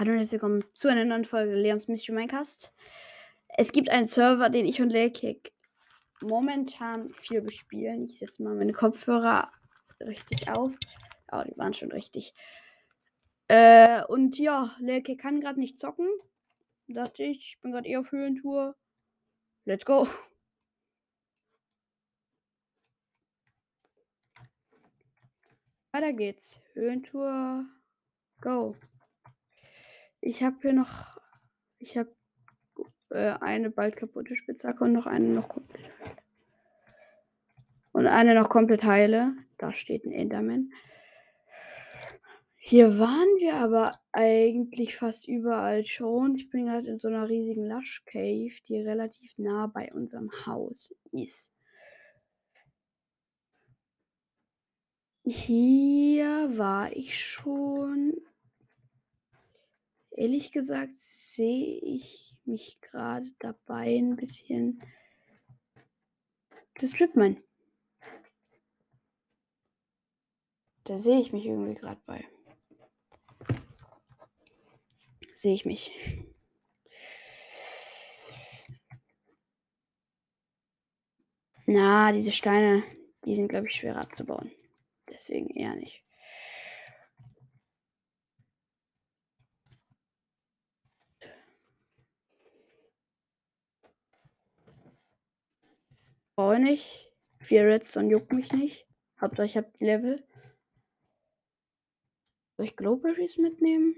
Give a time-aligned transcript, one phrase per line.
[0.00, 2.72] Hallo und herzlich willkommen zu einer neuen Folge Leons Mystery Minecast.
[3.58, 5.52] Es gibt einen Server, den ich und Lekick
[6.22, 8.06] momentan viel bespielen.
[8.06, 9.52] Ich setze mal meine Kopfhörer
[10.00, 10.72] richtig auf.
[11.30, 12.32] Oh, die waren schon richtig.
[13.48, 16.08] Äh, und ja, Lekick kann gerade nicht zocken.
[16.88, 18.76] Dachte ich, ich bin gerade eher auf Höhentour.
[19.66, 20.08] Let's go.
[25.92, 26.62] Weiter geht's.
[26.72, 27.66] Höhentour.
[28.40, 28.74] Go.
[30.20, 31.18] Ich habe hier noch.
[31.78, 32.14] Ich habe
[33.10, 36.16] äh, eine bald kaputte Spitzhacke und noch eine noch komplett heile.
[37.92, 39.34] Und eine noch komplett heile.
[39.58, 40.72] Da steht ein Enderman.
[42.62, 46.36] Hier waren wir aber eigentlich fast überall schon.
[46.36, 50.94] Ich bin gerade in so einer riesigen Lush Cave, die relativ nah bei unserem Haus
[51.10, 51.52] ist.
[55.24, 58.14] Hier war ich schon.
[60.10, 64.82] Ehrlich gesagt sehe ich mich gerade dabei ein bisschen.
[66.74, 67.42] Das Stripmine.
[70.84, 72.26] Da sehe ich mich irgendwie gerade bei.
[75.34, 75.92] Sehe ich mich.
[81.66, 82.82] Na, diese Steine,
[83.24, 84.50] die sind, glaube ich, schwer abzubauen.
[85.08, 86.02] Deswegen eher nicht.
[96.40, 97.12] Brauche nicht.
[97.40, 98.86] Vier Redstone juckt mich nicht.
[99.20, 100.24] Hauptsache ich habe die Level.
[102.56, 103.94] Soll ich Glowberries mitnehmen?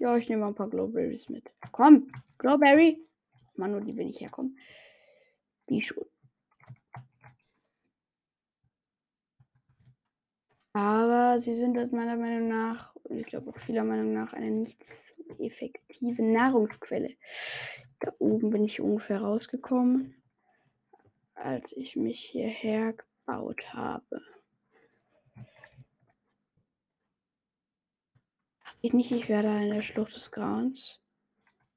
[0.00, 1.54] Ja, ich nehme ein paar Glowberries mit.
[1.70, 3.06] Komm, Glowberry.
[3.54, 4.58] Mann, nur die will ich herkommen.
[5.68, 6.04] Die schon.
[10.72, 14.50] Aber sie sind halt meiner Meinung nach, und ich glaube auch vieler Meinung nach, eine
[14.50, 14.84] nicht
[15.38, 17.14] effektive Nahrungsquelle.
[18.00, 20.17] Da oben bin ich ungefähr rausgekommen
[21.38, 24.22] als ich mich hierher gebaut habe.
[28.64, 31.00] Dachte ich nicht, ich werde in der Schlucht des Grauens.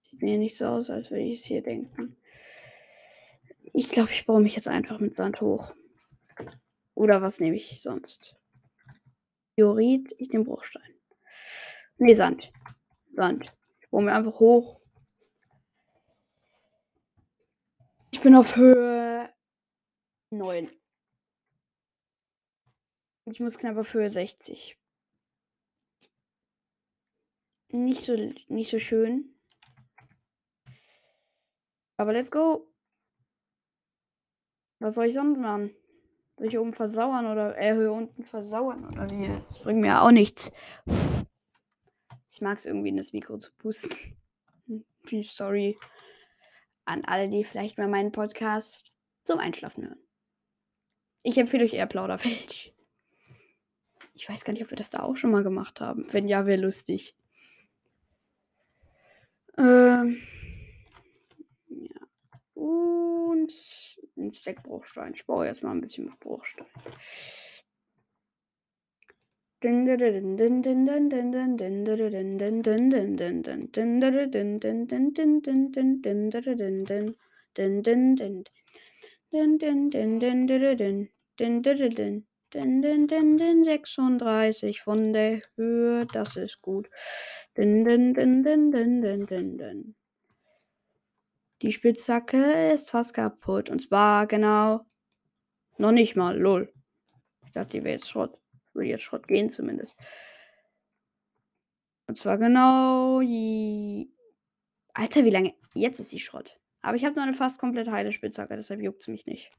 [0.09, 2.17] Sieht mir nicht so aus, als würde ich es hier denken.
[3.73, 5.73] Ich glaube, ich baue mich jetzt einfach mit Sand hoch.
[6.93, 8.35] Oder was nehme ich sonst?
[9.57, 10.93] Diorit, ich nehme Bruchstein.
[11.97, 12.51] Nee, Sand.
[13.11, 13.53] Sand.
[13.79, 14.81] Ich baue mir einfach hoch.
[18.11, 19.20] Ich bin auf Höhe
[20.31, 20.71] 9.
[23.25, 24.77] Ich muss knapp auf Höhe 60.
[27.69, 28.15] Nicht so,
[28.47, 29.35] nicht so schön.
[31.97, 32.67] Aber let's go.
[34.79, 35.75] Was soll ich sonst machen?
[36.31, 39.27] Soll ich oben versauern oder äh, hier unten versauern oder wie?
[39.47, 40.51] Das bringt mir auch nichts.
[42.31, 44.17] Ich mag es irgendwie in das Mikro zu pusten.
[45.23, 45.77] Sorry
[46.85, 48.91] an alle, die vielleicht mal meinen Podcast
[49.23, 49.99] zum Einschlafen hören.
[51.23, 52.73] Ich empfehle euch eher Plauderfeld.
[54.13, 56.05] Ich weiß gar nicht, ob wir das da auch schon mal gemacht haben.
[56.11, 57.15] Wenn ja, wäre lustig.
[59.57, 60.21] Ähm,
[61.67, 62.01] ja.
[62.53, 63.51] Und
[64.17, 65.13] ein Stack Bruchstein.
[65.13, 66.67] Ich baue jetzt mal ein bisschen mit Bruchstein.
[79.31, 85.13] Den, den, den, den, den, den, den, den, den, den, den, den, den, 36 von
[85.13, 86.89] der Höhe, das ist gut.
[87.55, 89.95] Den, den, den, den, den, den, den, den.
[91.61, 93.69] Die Spitzhacke ist fast kaputt.
[93.69, 94.85] Und zwar genau.
[95.77, 96.73] Noch nicht mal, lol.
[97.45, 98.37] Ich dachte, die wäre jetzt Schrott.
[98.73, 99.95] Würde jetzt Schrott gehen zumindest.
[102.07, 103.19] Und zwar genau.
[104.93, 105.53] Alter, wie lange?
[105.73, 106.60] Jetzt ist sie Schrott.
[106.81, 109.51] Aber ich habe noch eine fast komplett heile Spitzhacke, deshalb juckt es mich nicht.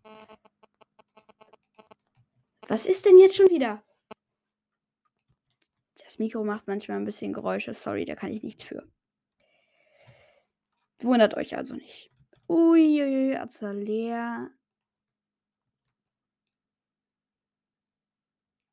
[2.68, 3.82] Was ist denn jetzt schon wieder?
[6.04, 7.74] Das Mikro macht manchmal ein bisschen Geräusche.
[7.74, 8.86] Sorry, da kann ich nichts für.
[10.98, 12.10] Wundert euch also nicht.
[12.48, 14.50] Uiuiui, Azalea.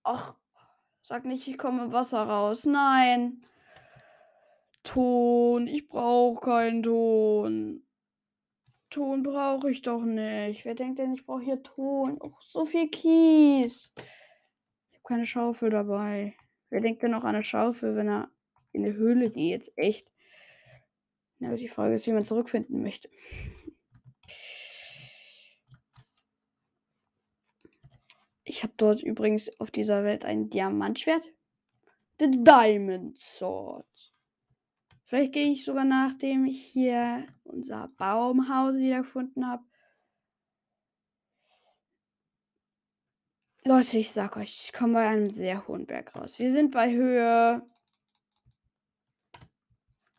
[0.03, 0.35] Ach,
[1.01, 2.65] sag nicht, ich komme im Wasser raus.
[2.65, 3.45] Nein.
[4.83, 7.88] Ton, ich brauche keinen Ton.
[8.89, 10.65] Ton brauche ich doch nicht.
[10.65, 12.19] Wer denkt denn, ich brauche hier Ton?
[12.21, 13.91] Och, so viel Kies.
[14.89, 16.35] Ich habe keine Schaufel dabei.
[16.69, 18.31] Wer denkt denn noch an eine Schaufel, wenn er
[18.71, 19.71] in eine Höhle geht?
[19.75, 20.11] Echt?
[21.37, 23.09] Na, die Frage ist, wie man zurückfinden möchte.
[28.43, 31.31] Ich habe dort übrigens auf dieser Welt ein Diamantschwert.
[32.19, 33.85] The Diamond Sword.
[35.09, 39.63] Vielleicht gehe ich sogar, nachdem ich hier unser Baumhaus wiedergefunden habe.
[43.65, 46.37] Leute, ich sag euch, ich komme bei einem sehr hohen Berg raus.
[46.37, 47.67] Wir sind bei Höhe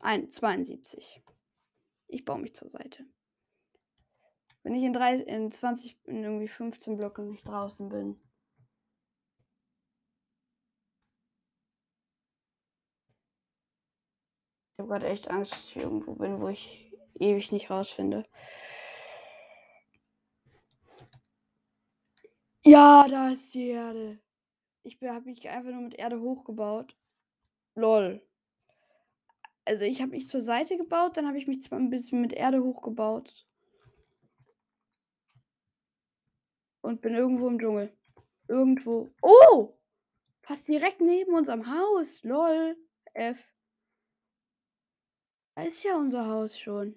[0.00, 1.22] 72.
[2.08, 3.06] Ich baue mich zur Seite.
[4.64, 8.20] Wenn ich in, 30, in 20, in irgendwie 15 Blöcken nicht draußen bin.
[14.80, 18.24] Habe gerade echt Angst, dass ich irgendwo bin, wo ich ewig nicht rausfinde.
[22.64, 24.20] Ja, da ist die Erde.
[24.82, 26.96] Ich habe mich einfach nur mit Erde hochgebaut.
[27.74, 28.26] Lol.
[29.64, 32.32] Also ich habe mich zur Seite gebaut, dann habe ich mich zwar ein bisschen mit
[32.32, 33.46] Erde hochgebaut.
[36.82, 37.96] Und bin irgendwo im Dschungel.
[38.48, 39.10] Irgendwo.
[39.22, 39.74] Oh!
[40.42, 42.22] Fast direkt neben unserem Haus.
[42.24, 42.76] Lol.
[43.12, 43.49] F.
[45.66, 46.94] Ist ja unser Haus schon.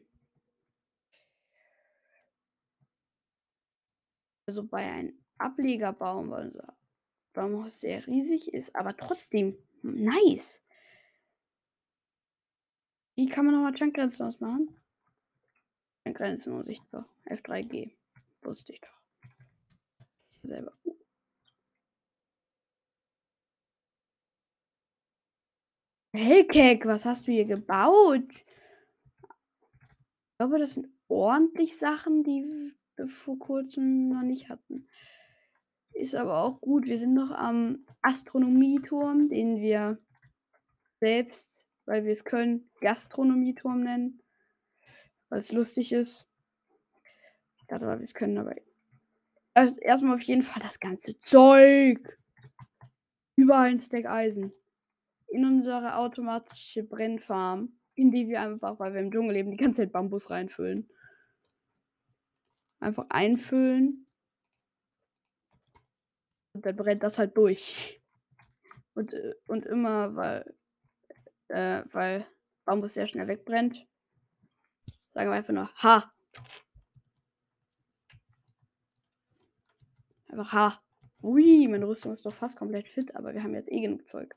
[4.46, 6.76] Also bei einem Ablegerbaum, weil unser
[7.34, 10.64] Baumhaus sehr riesig ist, aber trotzdem nice.
[13.16, 14.76] Wie kann man nochmal Chunkgrenzen ausmachen?
[16.04, 17.08] Chunkgrenzen unsichtbar.
[17.26, 17.96] F3G.
[18.42, 19.02] Wusste ich doch.
[20.30, 20.74] Ich selber.
[26.16, 28.28] Hellcake, was hast du hier gebaut?
[30.44, 32.44] Glaube, das sind ordentlich Sachen, die
[32.98, 34.90] wir vor kurzem noch nicht hatten.
[35.94, 36.86] Ist aber auch gut.
[36.86, 40.00] Wir sind noch am Astronomieturm, den wir
[41.00, 44.22] selbst, weil wir es können, Gastronomieturm nennen.
[45.30, 46.28] Weil es lustig ist.
[47.60, 48.54] Ich dachte, weil wir es können, aber.
[49.54, 52.20] Also erstmal auf jeden Fall das ganze Zeug.
[53.38, 54.52] Über ein Stack Eisen.
[55.30, 57.80] In unsere automatische Brennfarm.
[57.96, 60.90] In die wir einfach, weil wir im Dschungel leben, die ganze Zeit Bambus reinfüllen.
[62.80, 64.04] Einfach einfüllen
[66.54, 68.02] und dann brennt das halt durch.
[68.94, 70.56] Und, äh, und immer, weil,
[71.48, 72.28] äh, weil
[72.66, 73.88] Bambus sehr schnell wegbrennt,
[75.14, 76.14] sagen wir einfach nur Ha.
[80.28, 80.84] Einfach Ha.
[81.24, 84.36] Ui, meine Rüstung ist doch fast komplett fit, aber wir haben jetzt eh genug Zeug.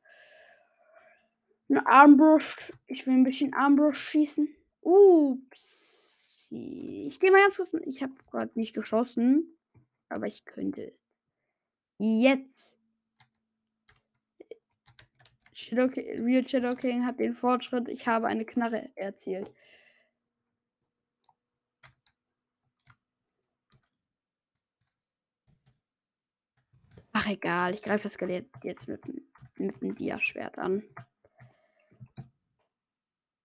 [1.68, 2.72] Eine Armbrust.
[2.86, 4.48] Ich will ein bisschen Armbrust schießen.
[4.80, 6.48] Ups.
[6.50, 7.74] Ich gehe mal ganz kurz.
[7.84, 9.56] Ich habe gerade nicht geschossen,
[10.08, 10.92] aber ich könnte
[11.98, 12.76] Jetzt.
[15.54, 17.88] Shadow King, Real Shadow King hat den Fortschritt.
[17.88, 19.50] Ich habe eine Knarre erzielt.
[27.12, 29.00] Ach egal, ich greife das Skelett jetzt mit,
[29.56, 30.82] mit dem Dia-Schwert an.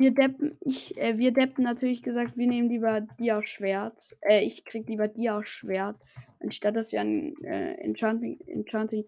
[0.02, 4.18] Wir deppen, ich, äh, wir deppen natürlich gesagt, wir nehmen lieber Dia-Schwert.
[4.22, 5.96] Äh, ich krieg lieber Dia-Schwert,
[6.40, 9.06] anstatt dass wir an äh, Enchanting, Enchanting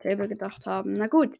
[0.00, 0.92] Table gedacht haben.
[0.92, 1.38] Na gut.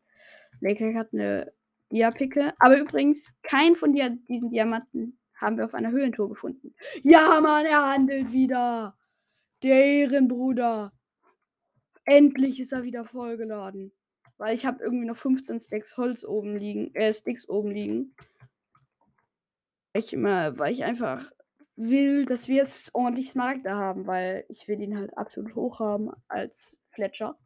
[0.61, 1.53] Lakek hat eine
[1.93, 2.55] Dia-Picke.
[2.59, 6.75] Aber übrigens, kein von Dia diesen Diamanten haben wir auf einer Höhlentour gefunden.
[7.03, 8.97] Ja, Mann, er handelt wieder.
[9.63, 10.95] Der Ehrenbruder.
[12.07, 13.93] Endlich ist er wieder vollgeladen.
[14.39, 18.15] Weil ich habe irgendwie noch 15 Stacks Holz oben liegen, äh, Sticks oben liegen.
[19.97, 21.31] Ich immer, weil ich einfach
[21.77, 26.11] will, dass wir jetzt ordentlich Smaragde haben, weil ich will ihn halt absolut hoch haben
[26.27, 27.39] als Fletcher.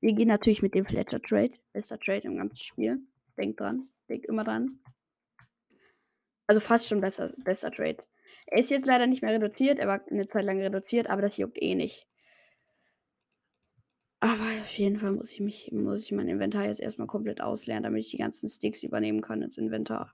[0.00, 1.52] Wir gehen natürlich mit dem Fletcher Trade.
[1.72, 2.98] Bester Trade im ganzen Spiel.
[3.36, 3.88] Denkt dran.
[4.08, 4.80] Denkt immer dran.
[6.48, 7.98] Also fast schon besser, bester Trade.
[8.46, 9.78] Er ist jetzt leider nicht mehr reduziert.
[9.78, 12.08] Er war eine Zeit lang reduziert, aber das juckt eh nicht.
[14.18, 17.84] Aber auf jeden Fall muss ich mich, muss ich mein Inventar jetzt erstmal komplett auslernen,
[17.84, 20.12] damit ich die ganzen Sticks übernehmen kann ins Inventar.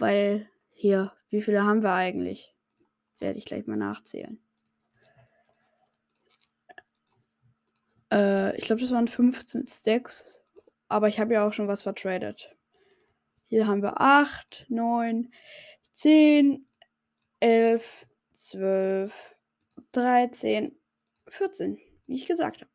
[0.00, 2.54] Weil hier, wie viele haben wir eigentlich?
[3.18, 4.42] Werde ich gleich mal nachzählen.
[8.10, 10.40] Äh, ich glaube, das waren 15 Stacks.
[10.88, 12.56] Aber ich habe ja auch schon was vertradet.
[13.48, 15.32] Hier haben wir 8, 9,
[15.92, 16.66] 10,
[17.40, 19.36] 11, 12,
[19.92, 20.76] 13,
[21.28, 22.70] 14, wie ich gesagt habe.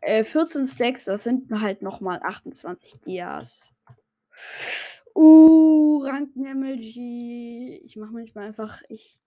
[0.00, 3.74] Äh, 14 Stacks, das sind halt nochmal 28 Dias.
[5.14, 7.82] Uh, Ranken MLG.
[7.84, 9.20] Ich mache manchmal einfach, ich,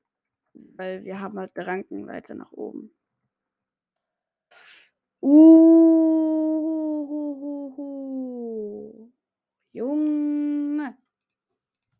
[0.53, 2.92] weil wir haben halt Ranken weiter nach oben.
[5.22, 5.84] Uh,
[9.72, 10.98] Junge.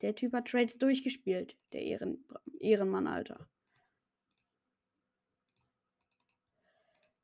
[0.02, 1.56] Der Typ hat Trades durchgespielt.
[1.74, 2.26] Der Ehren,
[2.60, 3.48] Ehrenmann, Alter.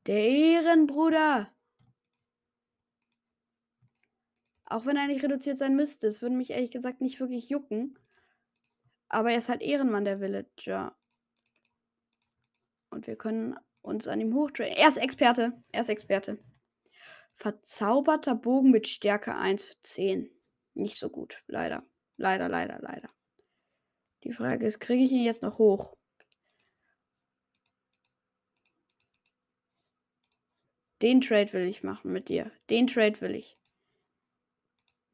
[0.06, 1.52] Der Ehrenbruder.
[4.64, 6.06] Auch wenn er nicht reduziert sein müsste.
[6.06, 7.98] Es würde mich ehrlich gesagt nicht wirklich jucken.
[9.08, 10.96] Aber er ist halt Ehrenmann, der Villager.
[12.90, 14.76] Und wir können uns an ihm hochtrainen.
[14.76, 15.52] Er ist Experte.
[15.72, 16.38] Er ist Experte.
[17.34, 20.30] Verzauberter Bogen mit Stärke 1 für 10.
[20.74, 21.42] Nicht so gut.
[21.46, 21.84] Leider.
[22.16, 23.08] Leider, leider, leider.
[24.24, 25.96] Die Frage ist, kriege ich ihn jetzt noch hoch?
[31.02, 32.50] Den Trade will ich machen mit dir.
[32.68, 33.56] Den Trade will ich.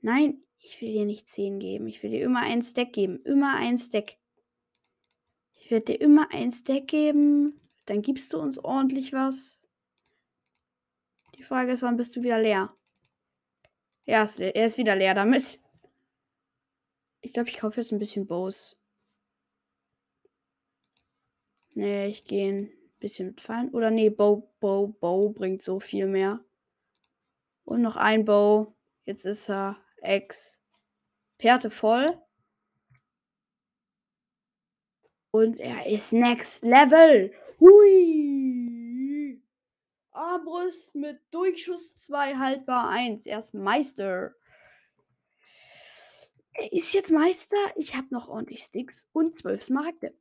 [0.01, 1.87] Nein, ich will dir nicht 10 geben.
[1.87, 3.23] Ich will dir immer einen Stack geben.
[3.25, 4.17] Immer einen Stack.
[5.53, 7.61] Ich werde dir immer einen Stack geben.
[7.87, 9.63] Dann gibst du uns ordentlich was.
[11.37, 12.75] Die Frage ist, wann bist du wieder leer?
[14.07, 15.61] Ja, er ist wieder leer damit.
[17.21, 18.77] Ich glaube, ich kaufe jetzt ein bisschen Bows.
[21.75, 23.71] Nee, ich gehe bisschen mit Fallen.
[23.71, 26.41] Oder nee, Bow, Bow, Bow bringt so viel mehr.
[27.65, 28.75] Und noch ein Bow.
[29.05, 30.61] Jetzt ist er Ex.
[31.39, 32.21] Perte voll.
[35.31, 37.33] Und er ist Next Level.
[37.61, 39.43] Hui.
[40.13, 43.27] Armbrust mit Durchschuss 2 haltbar 1.
[43.27, 44.35] Er ist Meister.
[46.55, 47.59] Er ist jetzt Meister.
[47.77, 50.15] Ich habe noch ordentlich Sticks und 12 Smaragde.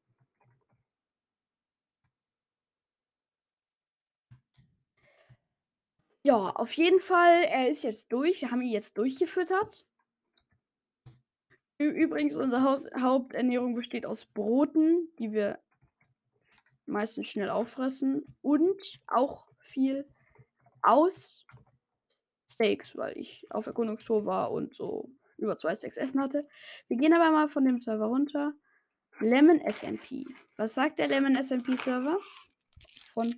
[6.25, 8.41] Ja, auf jeden Fall, er ist jetzt durch.
[8.41, 9.85] Wir haben ihn jetzt durchgefüttert.
[11.77, 15.59] Übrigens, unsere Haus Haupternährung besteht aus Broten, die wir
[16.87, 18.25] meistens schnell auffressen.
[18.41, 20.09] Und auch viel
[20.81, 21.45] aus
[22.51, 26.47] Steaks, weil ich auf Erkundungstour war und so über zwei Steaks essen hatte.
[26.87, 28.55] Wir gehen aber mal von dem Server runter.
[29.19, 30.25] Lemon SMP.
[30.57, 32.17] Was sagt der Lemon SMP Server?
[33.13, 33.35] Von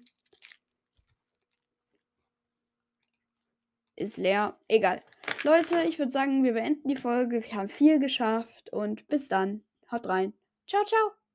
[3.97, 4.57] ist leer.
[4.67, 5.01] Egal.
[5.43, 7.43] Leute, ich würde sagen, wir beenden die Folge.
[7.43, 9.63] Wir haben viel geschafft und bis dann.
[9.91, 10.33] Haut rein.
[10.65, 11.26] Ciao, ciao.